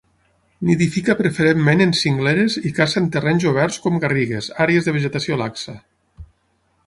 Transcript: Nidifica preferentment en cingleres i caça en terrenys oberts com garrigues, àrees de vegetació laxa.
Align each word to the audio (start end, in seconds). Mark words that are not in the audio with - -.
Nidifica 0.67 1.15
preferentment 1.19 1.83
en 1.85 1.91
cingleres 1.99 2.55
i 2.69 2.71
caça 2.79 2.97
en 3.03 3.11
terrenys 3.17 3.45
oberts 3.51 3.77
com 3.85 4.01
garrigues, 4.05 4.49
àrees 4.67 4.87
de 4.89 4.95
vegetació 4.97 5.37
laxa. 5.43 5.77